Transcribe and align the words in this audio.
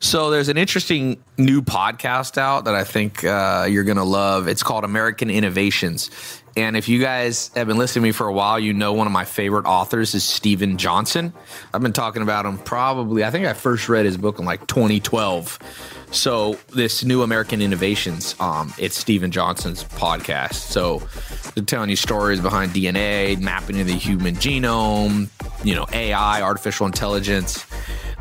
So 0.00 0.30
there's 0.30 0.48
an 0.48 0.56
interesting 0.56 1.22
new 1.38 1.60
podcast 1.60 2.38
out 2.38 2.66
that 2.66 2.74
I 2.76 2.84
think 2.84 3.24
uh, 3.24 3.66
you're 3.68 3.82
going 3.82 3.96
to 3.96 4.04
love. 4.04 4.46
It's 4.46 4.62
called 4.62 4.84
American 4.84 5.28
Innovations. 5.28 6.08
And 6.56 6.76
if 6.76 6.88
you 6.88 7.00
guys 7.00 7.50
have 7.56 7.66
been 7.66 7.78
listening 7.78 8.02
to 8.02 8.08
me 8.08 8.12
for 8.12 8.28
a 8.28 8.32
while, 8.32 8.60
you 8.60 8.72
know 8.72 8.92
one 8.92 9.08
of 9.08 9.12
my 9.12 9.24
favorite 9.24 9.66
authors 9.66 10.14
is 10.14 10.22
Steven 10.22 10.78
Johnson. 10.78 11.32
I've 11.74 11.82
been 11.82 11.92
talking 11.92 12.22
about 12.22 12.46
him 12.46 12.58
probably, 12.58 13.24
I 13.24 13.30
think 13.32 13.46
I 13.46 13.54
first 13.54 13.88
read 13.88 14.06
his 14.06 14.16
book 14.16 14.38
in 14.38 14.44
like 14.44 14.68
2012. 14.68 15.58
So 16.12 16.58
this 16.68 17.04
new 17.04 17.22
American 17.22 17.60
Innovations, 17.60 18.36
um, 18.38 18.72
it's 18.78 18.96
Steven 18.96 19.32
Johnson's 19.32 19.82
podcast. 19.82 20.54
So 20.54 21.02
they're 21.54 21.64
telling 21.64 21.90
you 21.90 21.96
stories 21.96 22.40
behind 22.40 22.72
DNA, 22.72 23.40
mapping 23.40 23.76
into 23.76 23.92
the 23.92 23.98
human 23.98 24.36
genome, 24.36 25.28
you 25.64 25.74
know, 25.74 25.86
AI, 25.92 26.40
artificial 26.40 26.86
intelligence 26.86 27.66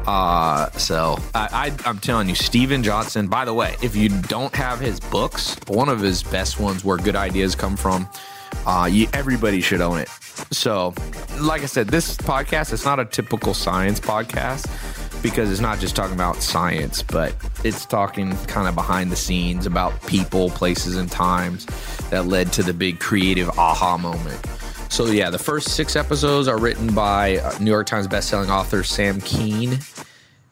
uh, 0.08 0.72
so 0.72 1.18
I, 1.36 1.72
I, 1.86 1.90
am 1.90 2.00
telling 2.00 2.30
you, 2.30 2.36
Steven 2.36 2.82
Johnson. 2.82 3.28
By 3.28 3.44
the 3.44 3.54
way, 3.54 3.76
if 3.82 3.94
you 3.94 4.08
don't 4.08 4.56
have 4.56 4.80
his 4.80 5.02
books, 5.02 5.58
one 5.68 5.90
of 5.90 6.00
his 6.00 6.24
best 6.24 6.60
ones, 6.62 6.86
where 6.86 6.98
good 6.98 7.18
ideas 7.18 7.56
come 7.56 7.76
from, 7.76 8.08
uh, 8.66 8.88
you, 8.90 9.08
everybody 9.12 9.60
should 9.60 9.82
own 9.82 10.00
it. 10.00 10.08
So, 10.52 10.94
like 11.42 11.62
I 11.62 11.66
said, 11.66 11.90
this 11.90 12.16
podcast 12.16 12.72
it's 12.72 12.86
not 12.86 13.00
a 13.00 13.06
typical 13.06 13.54
science 13.54 14.00
podcast 14.00 14.66
because 15.22 15.52
it's 15.52 15.60
not 15.60 15.80
just 15.80 15.96
talking 15.96 16.16
about 16.16 16.38
science, 16.38 17.04
but 17.04 17.36
it's 17.66 17.86
talking 17.86 18.36
kind 18.46 18.70
of 18.70 18.76
behind 18.76 19.12
the 19.12 19.16
scenes 19.18 19.66
about 19.66 20.02
people, 20.08 20.50
places, 20.52 20.96
and 20.96 21.12
times 21.12 21.66
that 22.12 22.28
led 22.28 22.54
to 22.54 22.64
the 22.64 22.74
big 22.74 23.00
creative 23.00 23.50
aha 23.60 23.98
moment. 23.98 24.40
So 24.90 25.06
yeah, 25.06 25.30
the 25.30 25.40
first 25.40 25.70
six 25.76 25.96
episodes 25.96 26.48
are 26.48 26.58
written 26.58 26.94
by 26.94 27.38
uh, 27.38 27.58
New 27.60 27.70
York 27.72 27.88
Times 27.88 28.08
bestselling 28.08 28.50
author 28.50 28.84
Sam 28.84 29.22
Kean, 29.22 29.78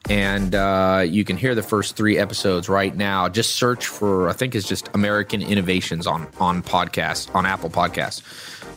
and 0.08 0.54
uh, 0.54 1.04
you 1.06 1.24
can 1.24 1.36
hear 1.36 1.54
the 1.54 1.62
first 1.62 1.96
three 1.96 2.16
episodes 2.16 2.68
right 2.68 2.94
now. 2.94 3.28
Just 3.28 3.56
search 3.56 3.86
for 3.86 4.28
I 4.28 4.34
think 4.34 4.54
it's 4.54 4.68
just 4.68 4.88
American 4.94 5.42
Innovations 5.42 6.06
on 6.06 6.28
on 6.38 6.62
podcast 6.62 7.34
on 7.34 7.44
Apple 7.44 7.70
Podcasts, 7.70 8.22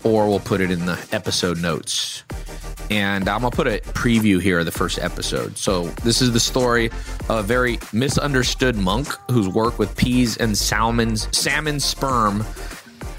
or 0.04 0.28
we'll 0.28 0.40
put 0.40 0.60
it 0.60 0.72
in 0.72 0.86
the 0.86 1.08
episode 1.12 1.62
notes. 1.62 2.24
And 2.90 3.30
I'm 3.30 3.42
gonna 3.42 3.56
put 3.56 3.68
a 3.68 3.80
preview 3.92 4.42
here 4.42 4.60
of 4.60 4.66
the 4.66 4.72
first 4.72 4.98
episode. 4.98 5.56
So 5.58 5.84
this 6.04 6.22
is 6.22 6.32
the 6.32 6.40
story 6.40 6.88
of 7.30 7.30
a 7.30 7.44
very 7.44 7.78
misunderstood 7.94 8.76
monk 8.76 9.08
whose 9.30 9.48
work 9.48 9.78
with 9.78 9.96
peas 9.96 10.36
and 10.38 10.58
salmon's 10.58 11.28
salmon 11.38 11.80
sperm 11.80 12.44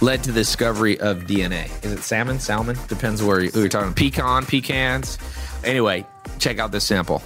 led 0.00 0.24
to 0.24 0.32
the 0.32 0.40
discovery 0.40 0.98
of 1.00 1.24
DNA. 1.24 1.66
Is 1.84 1.92
it 1.92 2.02
salmon? 2.02 2.38
Salmon? 2.38 2.76
Depends 2.88 3.22
where 3.22 3.40
you're 3.40 3.68
talking. 3.68 3.94
Pecan, 3.94 4.46
pecans. 4.46 5.18
Anyway, 5.64 6.06
check 6.38 6.58
out 6.58 6.72
this 6.72 6.84
sample. 6.84 7.22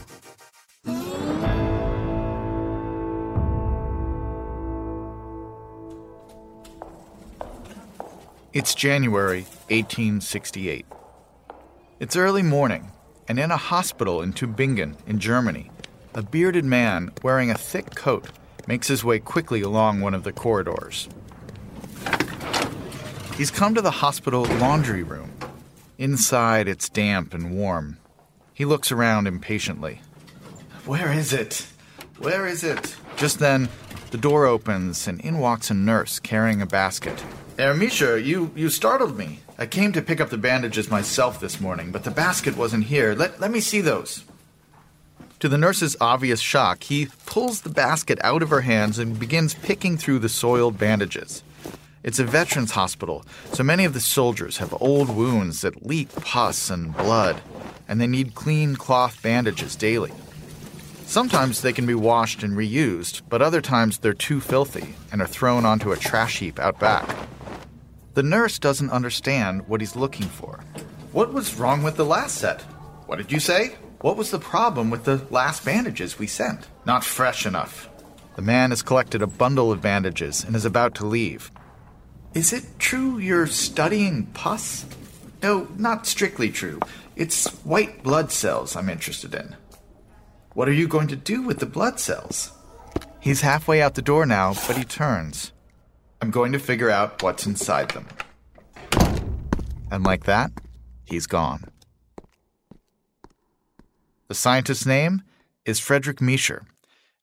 It's 8.52 8.74
January 8.76 9.42
1868. 9.68 10.86
It's 11.98 12.14
early 12.14 12.42
morning, 12.42 12.92
and 13.26 13.38
in 13.38 13.50
a 13.50 13.56
hospital 13.56 14.22
in 14.22 14.32
Tübingen, 14.32 14.94
in 15.08 15.18
Germany, 15.18 15.72
a 16.14 16.22
bearded 16.22 16.64
man 16.64 17.10
wearing 17.24 17.50
a 17.50 17.58
thick 17.58 17.96
coat 17.96 18.28
makes 18.68 18.86
his 18.86 19.02
way 19.02 19.18
quickly 19.18 19.62
along 19.62 20.00
one 20.00 20.14
of 20.14 20.22
the 20.22 20.32
corridors. 20.32 21.08
He's 23.36 23.50
come 23.50 23.74
to 23.74 23.82
the 23.82 23.90
hospital 23.90 24.44
laundry 24.44 25.02
room. 25.02 25.32
Inside, 25.98 26.68
it's 26.68 26.88
damp 26.88 27.34
and 27.34 27.56
warm. 27.56 27.98
He 28.52 28.64
looks 28.64 28.92
around 28.92 29.26
impatiently. 29.26 30.00
Where 30.86 31.12
is 31.12 31.32
it? 31.32 31.66
Where 32.18 32.46
is 32.46 32.62
it? 32.62 32.94
Just 33.16 33.40
then, 33.40 33.68
the 34.12 34.18
door 34.18 34.46
opens 34.46 35.08
and 35.08 35.20
in 35.20 35.40
walks 35.40 35.68
a 35.68 35.74
nurse 35.74 36.20
carrying 36.20 36.62
a 36.62 36.66
basket. 36.66 37.24
Herr 37.58 37.74
Miescher, 37.74 38.24
you, 38.24 38.52
you 38.54 38.68
startled 38.68 39.18
me. 39.18 39.40
I 39.58 39.66
came 39.66 39.92
to 39.94 40.02
pick 40.02 40.20
up 40.20 40.30
the 40.30 40.38
bandages 40.38 40.88
myself 40.88 41.40
this 41.40 41.60
morning, 41.60 41.90
but 41.90 42.04
the 42.04 42.12
basket 42.12 42.56
wasn't 42.56 42.84
here. 42.84 43.14
Let, 43.16 43.40
let 43.40 43.50
me 43.50 43.58
see 43.58 43.80
those. 43.80 44.22
To 45.40 45.48
the 45.48 45.58
nurse's 45.58 45.96
obvious 46.00 46.40
shock, 46.40 46.84
he 46.84 47.08
pulls 47.26 47.62
the 47.62 47.68
basket 47.68 48.20
out 48.22 48.44
of 48.44 48.50
her 48.50 48.60
hands 48.60 49.00
and 49.00 49.18
begins 49.18 49.54
picking 49.54 49.96
through 49.96 50.20
the 50.20 50.28
soiled 50.28 50.78
bandages. 50.78 51.42
It's 52.04 52.18
a 52.18 52.24
veterans 52.24 52.72
hospital, 52.72 53.24
so 53.54 53.62
many 53.62 53.86
of 53.86 53.94
the 53.94 54.00
soldiers 54.00 54.58
have 54.58 54.76
old 54.78 55.08
wounds 55.08 55.62
that 55.62 55.86
leak 55.86 56.14
pus 56.16 56.68
and 56.68 56.94
blood, 56.94 57.40
and 57.88 57.98
they 57.98 58.06
need 58.06 58.34
clean 58.34 58.76
cloth 58.76 59.22
bandages 59.22 59.74
daily. 59.74 60.12
Sometimes 61.06 61.62
they 61.62 61.72
can 61.72 61.86
be 61.86 61.94
washed 61.94 62.42
and 62.42 62.58
reused, 62.58 63.22
but 63.30 63.40
other 63.40 63.62
times 63.62 63.96
they're 63.96 64.12
too 64.12 64.38
filthy 64.42 64.94
and 65.10 65.22
are 65.22 65.26
thrown 65.26 65.64
onto 65.64 65.92
a 65.92 65.96
trash 65.96 66.40
heap 66.40 66.58
out 66.58 66.78
back. 66.78 67.08
The 68.12 68.22
nurse 68.22 68.58
doesn't 68.58 68.90
understand 68.90 69.66
what 69.66 69.80
he's 69.80 69.96
looking 69.96 70.26
for. 70.26 70.60
What 71.12 71.32
was 71.32 71.54
wrong 71.54 71.82
with 71.82 71.96
the 71.96 72.04
last 72.04 72.36
set? 72.36 72.60
What 73.06 73.16
did 73.16 73.32
you 73.32 73.40
say? 73.40 73.76
What 74.02 74.18
was 74.18 74.30
the 74.30 74.38
problem 74.38 74.90
with 74.90 75.04
the 75.04 75.24
last 75.30 75.64
bandages 75.64 76.18
we 76.18 76.26
sent? 76.26 76.68
Not 76.84 77.02
fresh 77.02 77.46
enough. 77.46 77.88
The 78.36 78.42
man 78.42 78.70
has 78.70 78.82
collected 78.82 79.22
a 79.22 79.26
bundle 79.26 79.72
of 79.72 79.80
bandages 79.80 80.44
and 80.44 80.54
is 80.54 80.66
about 80.66 80.94
to 80.96 81.06
leave. 81.06 81.50
Is 82.34 82.52
it 82.52 82.64
true 82.80 83.18
you're 83.18 83.46
studying 83.46 84.26
pus? 84.26 84.84
No, 85.40 85.68
not 85.76 86.04
strictly 86.04 86.50
true. 86.50 86.80
It's 87.14 87.48
white 87.62 88.02
blood 88.02 88.32
cells 88.32 88.74
I'm 88.74 88.88
interested 88.88 89.32
in. 89.36 89.54
What 90.52 90.68
are 90.68 90.72
you 90.72 90.88
going 90.88 91.06
to 91.08 91.16
do 91.16 91.42
with 91.42 91.60
the 91.60 91.66
blood 91.66 92.00
cells? 92.00 92.50
He's 93.20 93.42
halfway 93.42 93.80
out 93.80 93.94
the 93.94 94.02
door 94.02 94.26
now, 94.26 94.52
but 94.66 94.76
he 94.76 94.82
turns. 94.82 95.52
I'm 96.20 96.32
going 96.32 96.50
to 96.50 96.58
figure 96.58 96.90
out 96.90 97.22
what's 97.22 97.46
inside 97.46 97.90
them. 97.90 98.08
And 99.92 100.02
like 100.02 100.24
that, 100.24 100.50
he's 101.04 101.28
gone. 101.28 101.66
The 104.26 104.34
scientist's 104.34 104.86
name 104.86 105.22
is 105.64 105.78
Friedrich 105.78 106.18
Miescher, 106.18 106.64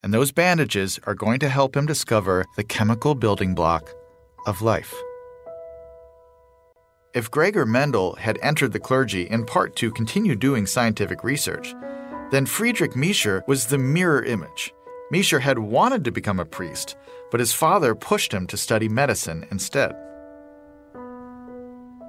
and 0.01 0.13
those 0.13 0.31
bandages 0.31 1.01
are 1.03 1.15
going 1.15 1.39
to 1.39 1.49
help 1.49 1.75
him 1.75 1.85
discover 1.85 2.45
the 2.55 2.63
chemical 2.63 3.13
building 3.13 3.53
block 3.53 3.93
of 4.45 4.61
life. 4.61 4.93
If 7.13 7.29
Gregor 7.29 7.65
Mendel 7.65 8.15
had 8.15 8.39
entered 8.41 8.71
the 8.71 8.79
clergy 8.79 9.23
in 9.23 9.45
part 9.45 9.75
to 9.77 9.91
continue 9.91 10.35
doing 10.35 10.65
scientific 10.65 11.25
research, 11.25 11.75
then 12.31 12.45
Friedrich 12.45 12.93
Miescher 12.93 13.45
was 13.47 13.67
the 13.67 13.77
mirror 13.77 14.23
image. 14.23 14.73
Miescher 15.11 15.41
had 15.41 15.59
wanted 15.59 16.05
to 16.05 16.11
become 16.11 16.39
a 16.39 16.45
priest, 16.45 16.95
but 17.29 17.41
his 17.41 17.51
father 17.51 17.93
pushed 17.93 18.33
him 18.33 18.47
to 18.47 18.55
study 18.55 18.87
medicine 18.87 19.45
instead. 19.51 19.91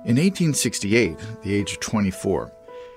In 0.04 0.16
1868, 0.16 1.19
the 1.43 1.53
age 1.53 1.72
of 1.72 1.81
24, 1.81 2.53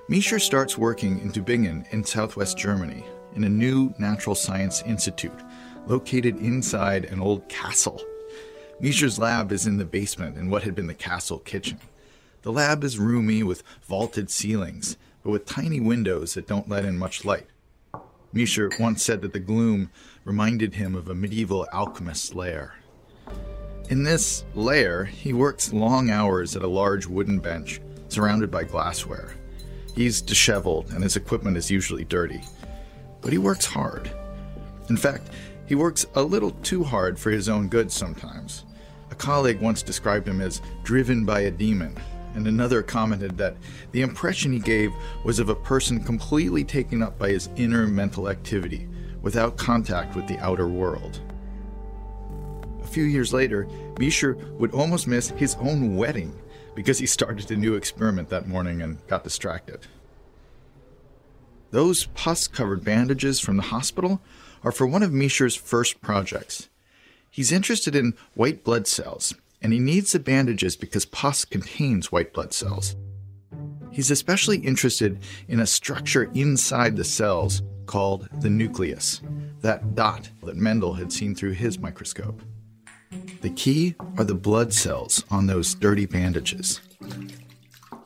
Miescher 0.07 0.39
starts 0.39 0.77
working 0.77 1.19
in 1.21 1.31
Tübingen 1.31 1.91
in 1.91 2.03
southwest 2.03 2.55
Germany 2.55 3.03
in 3.33 3.43
a 3.43 3.49
new 3.49 3.91
natural 3.97 4.35
science 4.35 4.83
institute 4.83 5.39
located 5.87 6.37
inside 6.37 7.05
an 7.05 7.19
old 7.19 7.49
castle 7.49 7.99
Miescher's 8.81 9.17
lab 9.17 9.53
is 9.53 9.65
in 9.65 9.77
the 9.77 9.85
basement 9.85 10.37
in 10.37 10.49
what 10.49 10.63
had 10.63 10.75
been 10.75 10.87
the 10.87 10.93
castle 10.93 11.39
kitchen. 11.39 11.79
The 12.41 12.51
lab 12.51 12.83
is 12.83 12.99
roomy 12.99 13.41
with 13.41 13.63
vaulted 13.87 14.29
ceilings, 14.29 14.97
but 15.23 15.31
with 15.31 15.45
tiny 15.45 15.79
windows 15.79 16.33
that 16.33 16.47
don't 16.47 16.67
let 16.67 16.83
in 16.83 16.97
much 16.97 17.23
light. 17.23 17.47
Miescher 18.33 18.77
once 18.79 19.01
said 19.01 19.21
that 19.21 19.31
the 19.31 19.39
gloom 19.39 19.89
reminded 20.25 20.75
him 20.75 20.93
of 20.93 21.07
a 21.07 21.15
medieval 21.15 21.65
alchemist's 21.71 22.35
lair. 22.35 22.75
In 23.89 24.03
this 24.03 24.43
lair, 24.53 25.05
he 25.05 25.31
works 25.31 25.71
long 25.71 26.09
hours 26.09 26.55
at 26.55 26.63
a 26.63 26.67
large 26.67 27.05
wooden 27.05 27.39
bench 27.39 27.79
surrounded 28.09 28.51
by 28.51 28.65
glassware. 28.65 29.35
He's 29.95 30.21
disheveled 30.21 30.89
and 30.89 31.01
his 31.01 31.15
equipment 31.15 31.55
is 31.55 31.71
usually 31.71 32.03
dirty, 32.03 32.41
but 33.21 33.31
he 33.31 33.37
works 33.37 33.65
hard. 33.65 34.11
In 34.89 34.97
fact, 34.97 35.29
he 35.65 35.75
works 35.75 36.05
a 36.15 36.21
little 36.21 36.51
too 36.51 36.83
hard 36.83 37.17
for 37.17 37.31
his 37.31 37.49
own 37.49 37.67
good 37.67 37.91
sometimes. 37.91 38.65
A 39.11 39.15
colleague 39.15 39.61
once 39.61 39.81
described 39.81 40.27
him 40.27 40.41
as 40.41 40.61
driven 40.83 41.25
by 41.25 41.41
a 41.41 41.51
demon, 41.51 41.97
and 42.35 42.47
another 42.47 42.83
commented 42.83 43.37
that 43.37 43.55
the 43.91 44.01
impression 44.01 44.51
he 44.51 44.59
gave 44.59 44.91
was 45.23 45.39
of 45.39 45.49
a 45.49 45.55
person 45.55 46.03
completely 46.03 46.63
taken 46.63 47.01
up 47.01 47.17
by 47.17 47.29
his 47.29 47.49
inner 47.55 47.87
mental 47.87 48.29
activity 48.29 48.87
without 49.21 49.57
contact 49.57 50.15
with 50.15 50.27
the 50.27 50.37
outer 50.39 50.67
world. 50.67 51.21
A 52.83 52.87
few 52.87 53.05
years 53.05 53.33
later, 53.33 53.65
Miescher 53.95 54.35
would 54.59 54.71
almost 54.73 55.07
miss 55.07 55.29
his 55.31 55.55
own 55.55 55.95
wedding 55.95 56.37
because 56.75 56.99
he 56.99 57.05
started 57.05 57.49
a 57.49 57.55
new 57.55 57.75
experiment 57.75 58.29
that 58.29 58.47
morning 58.47 58.81
and 58.81 59.05
got 59.07 59.23
distracted. 59.23 59.79
Those 61.75 62.05
pus 62.05 62.47
covered 62.47 62.85
bandages 62.85 63.41
from 63.41 63.57
the 63.57 63.63
hospital 63.63 64.21
are 64.63 64.71
for 64.71 64.87
one 64.87 65.03
of 65.03 65.11
Miescher's 65.11 65.55
first 65.57 65.99
projects. 65.99 66.69
He's 67.29 67.51
interested 67.51 67.97
in 67.97 68.13
white 68.33 68.63
blood 68.63 68.87
cells, 68.87 69.33
and 69.61 69.73
he 69.73 69.79
needs 69.79 70.13
the 70.13 70.19
bandages 70.19 70.77
because 70.77 71.03
pus 71.03 71.43
contains 71.43 72.13
white 72.13 72.31
blood 72.31 72.53
cells. 72.53 72.95
He's 73.91 74.09
especially 74.09 74.59
interested 74.59 75.19
in 75.49 75.59
a 75.59 75.67
structure 75.67 76.31
inside 76.33 76.95
the 76.95 77.03
cells 77.03 77.61
called 77.87 78.29
the 78.39 78.49
nucleus, 78.49 79.19
that 79.59 79.95
dot 79.95 80.29
that 80.43 80.55
Mendel 80.55 80.93
had 80.93 81.11
seen 81.11 81.35
through 81.35 81.55
his 81.55 81.77
microscope. 81.77 82.41
The 83.41 83.49
key 83.49 83.95
are 84.17 84.23
the 84.23 84.33
blood 84.33 84.71
cells 84.73 85.25
on 85.29 85.47
those 85.47 85.75
dirty 85.75 86.05
bandages. 86.05 86.79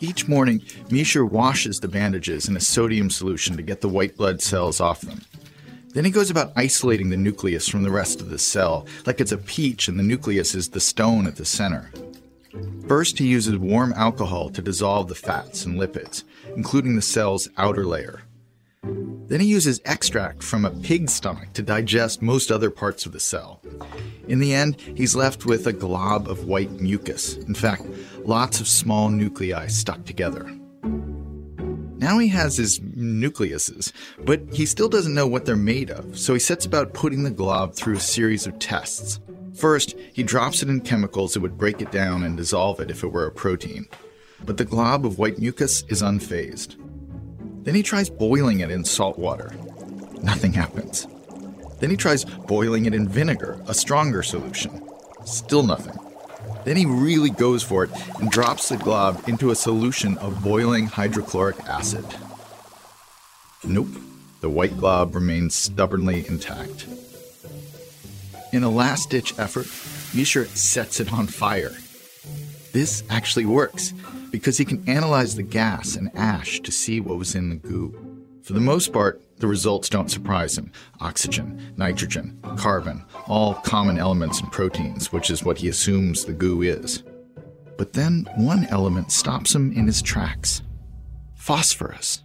Each 0.01 0.29
morning, 0.29 0.59
Miescher 0.89 1.29
washes 1.29 1.81
the 1.81 1.89
bandages 1.89 2.47
in 2.47 2.55
a 2.55 2.61
sodium 2.61 3.09
solution 3.09 3.57
to 3.57 3.63
get 3.63 3.81
the 3.81 3.89
white 3.89 4.15
blood 4.15 4.41
cells 4.41 4.79
off 4.79 5.01
them. 5.01 5.21
Then 5.89 6.05
he 6.05 6.11
goes 6.11 6.29
about 6.29 6.53
isolating 6.55 7.09
the 7.09 7.17
nucleus 7.17 7.67
from 7.67 7.83
the 7.83 7.91
rest 7.91 8.21
of 8.21 8.29
the 8.29 8.39
cell, 8.39 8.87
like 9.05 9.19
it's 9.19 9.33
a 9.33 9.37
peach 9.37 9.89
and 9.89 9.99
the 9.99 10.03
nucleus 10.03 10.55
is 10.55 10.69
the 10.69 10.79
stone 10.79 11.27
at 11.27 11.35
the 11.35 11.45
center. 11.45 11.91
First, 12.87 13.19
he 13.19 13.27
uses 13.27 13.57
warm 13.57 13.93
alcohol 13.93 14.49
to 14.51 14.61
dissolve 14.61 15.09
the 15.09 15.15
fats 15.15 15.65
and 15.65 15.77
lipids, 15.77 16.23
including 16.55 16.95
the 16.95 17.01
cell's 17.01 17.49
outer 17.57 17.85
layer. 17.85 18.21
Then 18.83 19.41
he 19.41 19.47
uses 19.47 19.81
extract 19.85 20.41
from 20.41 20.65
a 20.65 20.71
pig's 20.71 21.13
stomach 21.13 21.53
to 21.53 21.61
digest 21.61 22.21
most 22.21 22.51
other 22.51 22.71
parts 22.71 23.05
of 23.05 23.11
the 23.11 23.19
cell. 23.19 23.61
In 24.27 24.39
the 24.39 24.53
end, 24.53 24.79
he's 24.81 25.15
left 25.15 25.45
with 25.45 25.67
a 25.67 25.73
glob 25.73 26.27
of 26.27 26.45
white 26.45 26.71
mucus. 26.71 27.35
In 27.35 27.53
fact, 27.53 27.83
lots 28.25 28.59
of 28.59 28.67
small 28.67 29.09
nuclei 29.09 29.67
stuck 29.67 30.05
together. 30.05 30.51
Now 31.99 32.17
he 32.17 32.29
has 32.29 32.55
his 32.55 32.79
nucleuses, 32.79 33.91
but 34.23 34.41
he 34.53 34.65
still 34.65 34.87
doesn't 34.87 35.13
know 35.13 35.27
what 35.27 35.45
they're 35.45 35.57
made 35.57 35.91
of, 35.91 36.17
so 36.17 36.33
he 36.33 36.39
sets 36.39 36.65
about 36.65 36.93
putting 36.93 37.23
the 37.23 37.29
glob 37.29 37.75
through 37.75 37.97
a 37.97 37.99
series 37.99 38.47
of 38.47 38.57
tests. 38.57 39.19
First, 39.53 39.95
he 40.13 40.23
drops 40.23 40.63
it 40.63 40.69
in 40.69 40.79
chemicals 40.79 41.33
that 41.33 41.41
would 41.41 41.57
break 41.57 41.81
it 41.81 41.91
down 41.91 42.23
and 42.23 42.37
dissolve 42.37 42.79
it 42.79 42.89
if 42.89 43.03
it 43.03 43.11
were 43.11 43.25
a 43.25 43.31
protein. 43.31 43.87
But 44.45 44.55
the 44.55 44.63
glob 44.63 45.05
of 45.05 45.19
white 45.19 45.39
mucus 45.39 45.83
is 45.89 46.01
unfazed. 46.01 46.77
Then 47.65 47.75
he 47.75 47.83
tries 47.83 48.09
boiling 48.09 48.61
it 48.61 48.71
in 48.71 48.85
salt 48.85 49.19
water. 49.19 49.51
Nothing 50.23 50.53
happens. 50.53 51.05
Then 51.79 51.89
he 51.89 51.97
tries 51.97 52.23
boiling 52.23 52.85
it 52.85 52.93
in 52.93 53.09
vinegar, 53.09 53.61
a 53.67 53.73
stronger 53.73 54.23
solution. 54.23 54.87
Still 55.25 55.63
nothing. 55.63 55.98
Then 56.69 56.77
he 56.77 56.85
really 56.85 57.31
goes 57.31 57.63
for 57.63 57.83
it 57.83 57.89
and 58.19 58.29
drops 58.29 58.69
the 58.69 58.77
glob 58.77 59.23
into 59.27 59.49
a 59.49 59.55
solution 59.55 60.19
of 60.19 60.43
boiling 60.43 60.85
hydrochloric 60.85 61.59
acid. 61.61 62.05
Nope, 63.63 63.87
the 64.41 64.51
white 64.51 64.77
glob 64.77 65.15
remains 65.15 65.55
stubbornly 65.55 66.27
intact. 66.27 66.85
In 68.53 68.61
a 68.61 68.69
last 68.69 69.09
ditch 69.09 69.33
effort, 69.39 69.65
Miescher 70.15 70.45
sets 70.45 70.99
it 70.99 71.11
on 71.11 71.25
fire. 71.25 71.75
This 72.71 73.01
actually 73.09 73.47
works 73.47 73.95
because 74.29 74.59
he 74.59 74.63
can 74.63 74.87
analyze 74.87 75.35
the 75.35 75.41
gas 75.41 75.95
and 75.95 76.11
ash 76.13 76.59
to 76.59 76.71
see 76.71 76.99
what 76.99 77.17
was 77.17 77.33
in 77.33 77.49
the 77.49 77.55
goo. 77.55 78.08
For 78.49 78.53
the 78.53 78.61
most 78.61 78.91
part, 78.91 79.21
the 79.37 79.45
results 79.45 79.89
don't 79.89 80.09
surprise 80.09 80.57
him 80.57 80.71
oxygen, 81.01 81.71
nitrogen, 81.77 82.39
carbon, 82.57 83.05
all 83.27 83.53
common 83.53 83.99
elements 83.99 84.41
in 84.41 84.47
proteins, 84.47 85.13
which 85.13 85.29
is 85.29 85.43
what 85.43 85.59
he 85.59 85.67
assumes 85.67 86.25
the 86.25 86.33
goo 86.33 86.63
is. 86.63 87.03
But 87.77 87.93
then 87.93 88.27
one 88.37 88.65
element 88.71 89.11
stops 89.11 89.53
him 89.53 89.71
in 89.73 89.85
his 89.85 90.01
tracks 90.01 90.63
phosphorus. 91.35 92.23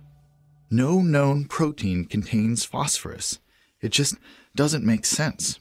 No 0.70 1.02
known 1.02 1.44
protein 1.44 2.06
contains 2.06 2.64
phosphorus. 2.64 3.38
It 3.82 3.92
just 3.92 4.14
doesn't 4.56 4.82
make 4.82 5.04
sense. 5.04 5.58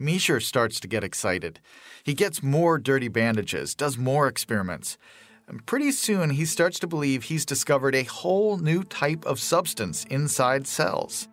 Miescher 0.00 0.40
starts 0.40 0.78
to 0.78 0.86
get 0.86 1.02
excited. 1.02 1.58
He 2.04 2.14
gets 2.14 2.44
more 2.44 2.78
dirty 2.78 3.08
bandages, 3.08 3.74
does 3.74 3.98
more 3.98 4.28
experiments. 4.28 4.98
And 5.48 5.64
pretty 5.66 5.92
soon 5.92 6.30
he 6.30 6.44
starts 6.44 6.78
to 6.80 6.86
believe 6.86 7.24
he's 7.24 7.44
discovered 7.44 7.94
a 7.94 8.04
whole 8.04 8.56
new 8.56 8.82
type 8.82 9.24
of 9.26 9.38
substance 9.38 10.04
inside 10.10 10.66
cells. 10.66 11.28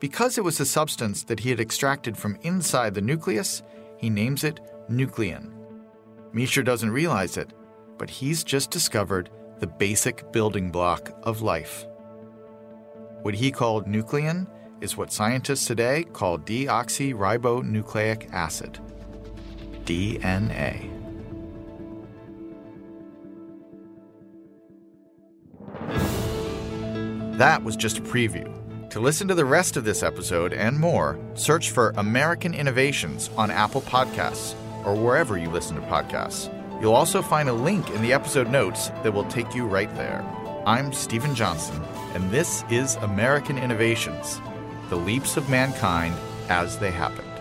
Because 0.00 0.38
it 0.38 0.44
was 0.44 0.60
a 0.60 0.66
substance 0.66 1.24
that 1.24 1.40
he 1.40 1.50
had 1.50 1.60
extracted 1.60 2.16
from 2.16 2.38
inside 2.42 2.94
the 2.94 3.00
nucleus, 3.00 3.62
he 3.98 4.10
names 4.10 4.44
it 4.44 4.60
nuclein. 4.90 5.52
Miescher 6.34 6.64
doesn't 6.64 6.90
realize 6.90 7.36
it, 7.36 7.52
but 7.98 8.10
he's 8.10 8.42
just 8.42 8.70
discovered 8.70 9.30
the 9.58 9.66
basic 9.66 10.32
building 10.32 10.70
block 10.70 11.10
of 11.22 11.42
life. 11.42 11.86
What 13.22 13.34
he 13.34 13.52
called 13.52 13.86
nuclein 13.86 14.48
is 14.80 14.96
what 14.96 15.12
scientists 15.12 15.66
today 15.66 16.04
call 16.12 16.38
deoxyribonucleic 16.38 18.32
acid, 18.32 18.80
DNA. 19.84 20.91
That 27.38 27.64
was 27.64 27.76
just 27.76 27.98
a 27.98 28.02
preview. 28.02 28.48
To 28.90 29.00
listen 29.00 29.26
to 29.28 29.34
the 29.34 29.44
rest 29.44 29.78
of 29.78 29.84
this 29.84 30.02
episode 30.02 30.52
and 30.52 30.78
more, 30.78 31.18
search 31.34 31.70
for 31.70 31.94
American 31.96 32.52
Innovations 32.52 33.30
on 33.38 33.50
Apple 33.50 33.80
Podcasts 33.80 34.54
or 34.84 34.94
wherever 34.94 35.38
you 35.38 35.48
listen 35.48 35.76
to 35.76 35.82
podcasts. 35.82 36.52
You'll 36.80 36.94
also 36.94 37.22
find 37.22 37.48
a 37.48 37.54
link 37.54 37.88
in 37.90 38.02
the 38.02 38.12
episode 38.12 38.50
notes 38.50 38.88
that 39.02 39.14
will 39.14 39.24
take 39.24 39.54
you 39.54 39.64
right 39.64 39.92
there. 39.96 40.22
I'm 40.66 40.92
Steven 40.92 41.34
Johnson, 41.34 41.80
and 42.14 42.30
this 42.30 42.64
is 42.70 42.96
American 42.96 43.56
Innovations 43.58 44.40
the 44.90 44.96
leaps 44.96 45.38
of 45.38 45.48
mankind 45.48 46.14
as 46.50 46.76
they 46.76 46.90
happen. 46.90 47.31